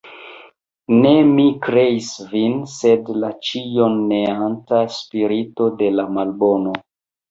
[1.03, 6.81] Ne mi kreis vin, sed la ĉion neanta spirito de la Malbono.